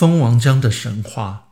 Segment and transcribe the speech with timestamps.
[0.00, 1.50] 蜂王浆的神话。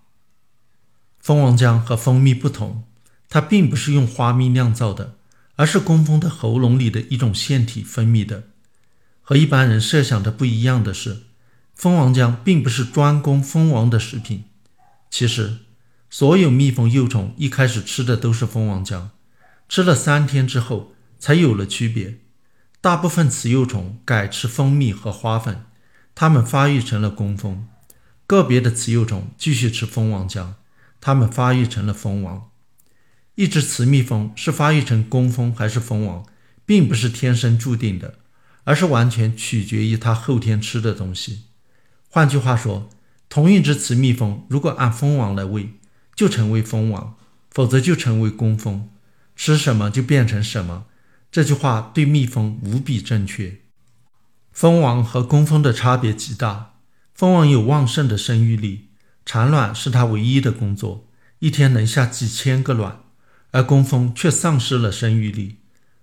[1.18, 2.84] 蜂王浆和蜂蜜不同，
[3.28, 5.18] 它并不是用花蜜酿造的，
[5.56, 8.44] 而是工蜂的喉咙里的一种腺体分泌的。
[9.20, 11.24] 和一般人设想的不一样的是，
[11.74, 14.44] 蜂王浆并不是专供蜂王的食品。
[15.10, 15.58] 其实，
[16.08, 19.08] 所有蜜蜂幼虫一开始吃的都是蜂王浆，
[19.68, 22.20] 吃了三天之后才有了区别。
[22.80, 25.66] 大部分雌幼虫改吃蜂蜜和花粉，
[26.14, 27.68] 它们发育成了工蜂。
[28.28, 30.48] 个别的雌幼虫继续吃蜂王浆，
[31.00, 32.50] 它们发育成了蜂王。
[33.36, 36.26] 一只雌蜜蜂是发育成工蜂还是蜂王，
[36.66, 38.18] 并不是天生注定的，
[38.64, 41.44] 而是完全取决于它后天吃的东西。
[42.10, 42.90] 换句话说，
[43.30, 45.70] 同一只雌蜜蜂如果按蜂王来喂，
[46.14, 47.14] 就成为蜂王；
[47.50, 48.90] 否则就成为工蜂。
[49.34, 50.84] 吃什么就变成什么。
[51.32, 53.60] 这句话对蜜蜂无比正确。
[54.52, 56.74] 蜂王和工蜂的差别极大。
[57.18, 58.90] 蜂王有旺盛的生育力，
[59.26, 61.08] 产卵是它唯一的工作，
[61.40, 63.06] 一天能下几千个卵；
[63.50, 65.56] 而工蜂却丧失了生育力，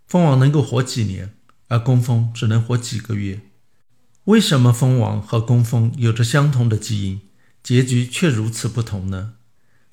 [0.05, 1.33] 蜂王能够活几年，
[1.69, 3.39] 而工蜂只能活几个月。
[4.25, 7.21] 为什么蜂王和工蜂有着相同的基因，
[7.63, 9.35] 结局却如此不同呢？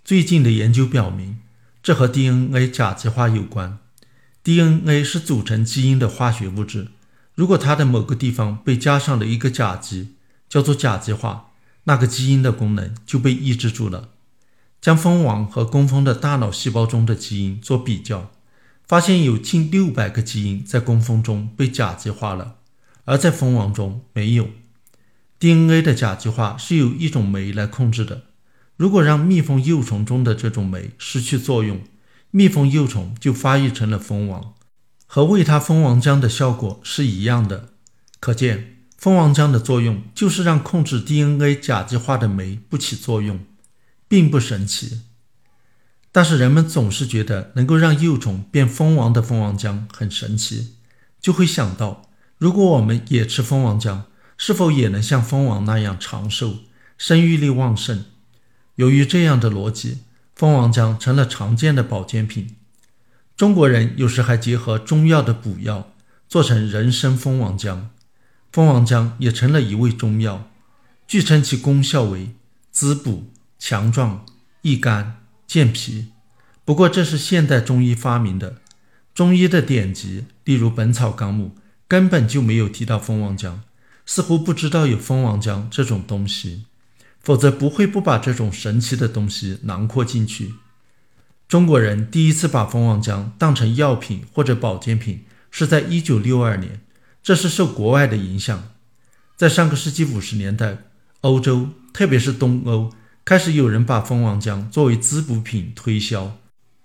[0.04, 1.38] 最近的研究表明，
[1.84, 3.78] 这和 DNA 甲基化有关。
[4.42, 6.88] DNA 是组成基因的化学物质，
[7.36, 10.16] 如果它的某个地方被加上了一个甲基，
[10.52, 11.52] 叫做甲基化，
[11.84, 14.10] 那个基因的功能就被抑制住了。
[14.82, 18.30] 将蜂王和工蜂的大脑细胞中的基因做比较，
[18.86, 22.56] 发现有近六百个基因在工蜂中被甲基化了，
[23.06, 24.50] 而在蜂王中没有。
[25.38, 28.24] DNA 的甲基化是由一种酶来控制的。
[28.76, 31.80] 如果让蜜蜂幼虫中的这种酶失去作用，
[32.30, 34.52] 蜜蜂幼虫就发育成了蜂王，
[35.06, 37.70] 和喂它蜂王浆的效果是一样的。
[38.20, 38.81] 可见。
[39.02, 43.40] 蜂王浆的作用就是让控制 DNA 甲基化的酶不起作用，
[44.06, 45.00] 并不神奇。
[46.12, 50.74] 但是人们总是觉得能够让幼虫变蜂王的蜂王浆很神奇，
[51.20, 54.02] 就会想到，如果我们也吃蜂王浆，
[54.38, 56.58] 是否也能像蜂王那样长寿、
[56.96, 58.04] 生育力旺盛？
[58.76, 60.02] 由于这样的逻辑，
[60.36, 62.54] 蜂王浆成了常见的保健品。
[63.36, 65.90] 中国人有时还结合中药的补药，
[66.28, 67.86] 做成人参蜂王浆。
[68.52, 70.50] 蜂王浆也成了一味中药，
[71.06, 72.34] 据称其功效为
[72.70, 74.26] 滋补、强壮、
[74.60, 76.08] 益肝、健脾。
[76.62, 78.56] 不过这是现代中医发明的，
[79.14, 81.54] 中医的典籍，例如《本草纲目》，
[81.88, 83.60] 根本就没有提到蜂王浆，
[84.04, 86.66] 似乎不知道有蜂王浆这种东西，
[87.20, 90.56] 否则不会不把这种神奇的东西囊括进去。
[91.48, 96.82] 中国人第一次把蜂王浆当成药品或者保健品，是在一九六二年。
[97.22, 98.70] 这是受国外的影响，
[99.36, 100.78] 在上个世纪五十年代，
[101.20, 102.92] 欧洲特别是东欧
[103.24, 106.36] 开始有人把蜂王浆作为滋补品推销。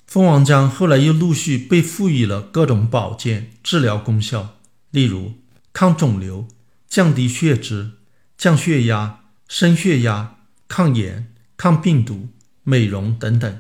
[0.06, 4.56] 蜂王浆后来又陆续被赋予了各种保健治疗功效，
[4.92, 5.34] 例如
[5.74, 6.48] 抗肿瘤、
[6.88, 7.94] 降低血脂、
[8.38, 10.36] 降血压、升血压、
[10.68, 12.30] 抗炎、抗病毒、
[12.64, 13.60] 美容等等。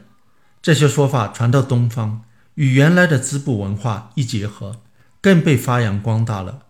[0.61, 2.23] 这些说法传到东方，
[2.53, 4.81] 与原来的滋补文化一结合，
[5.19, 6.66] 更被发扬光大了。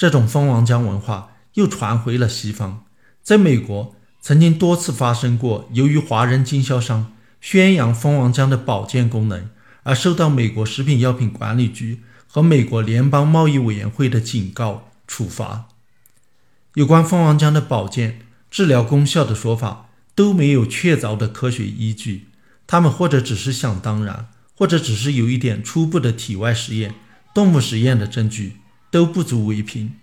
[0.00, 2.86] 这种蜂王浆文化又传回了西方，
[3.22, 9.50] 在美国曾经多次发生过，由于华人经销商宣扬蜂王浆的保健功能，
[9.82, 15.68] 而受到美国食品药品管理局和美国联邦贸易委员会的警告处罚。
[16.76, 22.28] 有关蜂王浆的保健治疗功效的说法都没有确凿的科学依据，
[22.66, 26.94] 他们或者只是想当然，或者只是有一点初步的体外实验、
[27.34, 28.56] 动物实验的证据。
[28.90, 29.94] 都不足为凭。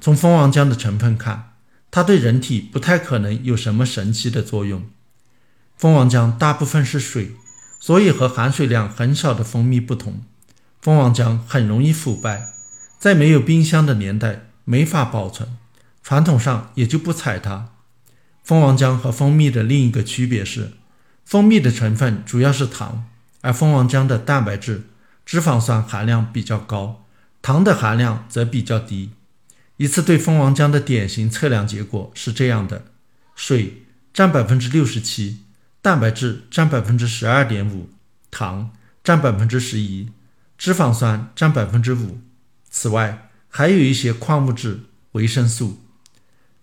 [0.00, 1.52] 从蜂王浆的成分看，
[1.90, 4.84] 它对人体不太可能有什么神奇的作用。
[5.76, 7.36] 蜂王浆大部分是水，
[7.78, 10.22] 所以和含水量很少的蜂蜜不同，
[10.80, 12.48] 蜂王浆很容易腐败，
[12.98, 15.56] 在没有冰箱的年代没法保存，
[16.02, 17.70] 传统上也就不采它。
[18.42, 20.72] 蜂王浆和蜂蜜的另一个区别是，
[21.24, 23.06] 蜂蜜的成分主要是糖，
[23.42, 24.88] 而蜂王浆的蛋白质、
[25.24, 27.05] 脂肪酸含量比较高。
[27.46, 29.10] 糖的含量则比较低。
[29.76, 32.86] 一次对蜂王浆的典型测量结果是这样的：
[33.36, 35.44] 水占百分之六十七，
[35.80, 37.88] 蛋白质占百分之十二点五，
[38.32, 38.72] 糖
[39.04, 40.08] 占百分之十一，
[40.58, 42.18] 脂肪酸占百分之五。
[42.68, 44.80] 此外，还有一些矿物质、
[45.12, 45.80] 维生素。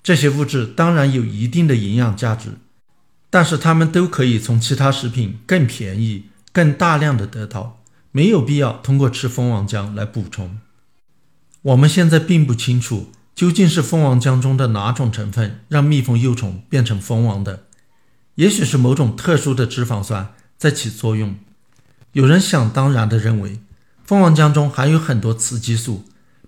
[0.02, 2.56] 这些物质当然有一定的营养价值，
[3.30, 7.82] 但是它们都可以从其他食品更便宜、更大量的得到，
[8.12, 10.60] 没有必要通过吃蜂王浆来补充。
[11.64, 17.64] 我们现在并不清楚究竟是蜂王浆中的哪种成分让蜜蜂幼虫变成蜂王的？
[18.36, 21.38] 也许是某种特殊的脂肪酸在起作用。
[22.12, 23.62] 有人想当然地认为，
[24.04, 26.04] 蜂王浆中含有很多雌激素，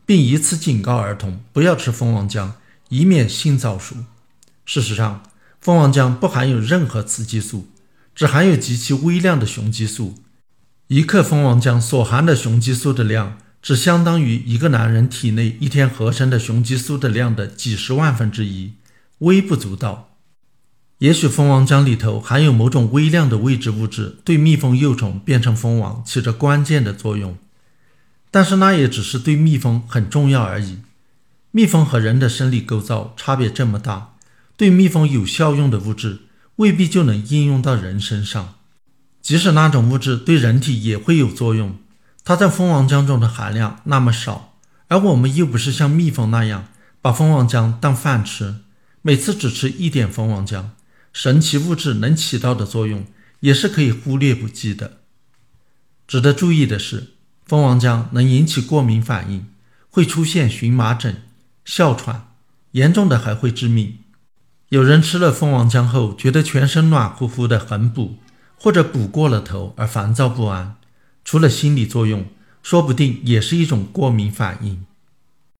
[0.05, 2.51] 并以此警告儿童不要吃蜂王浆，
[2.89, 3.95] 以免性早熟。
[4.65, 5.23] 事实上，
[5.61, 7.69] 蜂王浆不含有任何雌激素，
[8.13, 10.15] 只含有极其微量的雄激素。
[10.87, 18.73] 一克蜂王浆所含的雄激素的量，只相当于一个男人体内一天合成的雄激素的量的几十万分之一，
[19.17, 20.15] 微不足道。
[20.99, 27.35] 也许蜂王浆里头含有某种微量的未知物质，对蜜蜂幼虫变成蜂王起着关键的作用，
[28.29, 30.81] 但是那也只是对蜜蜂很重要而已。
[31.49, 34.13] 蜜蜂和人的生理构造差别这么大，
[34.55, 36.19] 对蜜蜂有效用的物质
[36.57, 38.53] 未必就能应用到人身上。
[39.23, 41.75] 即使那种物质对人体也会有作用，
[42.25, 44.55] 它在蜂王浆中的含量那么少，
[44.87, 46.69] 而我们又不是像蜜蜂那样
[46.99, 48.55] 把蜂王浆当饭吃，
[49.03, 50.69] 每次只吃一点蜂王浆。
[51.13, 53.05] 神奇物质能起到的作用
[53.41, 54.97] 也是可以忽略不计的。
[56.07, 57.13] 值得注意的是，
[57.45, 59.45] 蜂王浆能引起过敏反应，
[59.91, 61.21] 会出现荨麻疹、
[61.63, 62.29] 哮喘，
[62.71, 63.99] 严重的还会致命。
[64.69, 68.17] 有人吃了蜂王浆后觉得全身暖乎乎的，很补，
[68.57, 70.77] 或者补过了头而烦躁不安。
[71.25, 72.23] 除了心理作用，
[72.61, 74.85] 说不定也是一种过敏反应。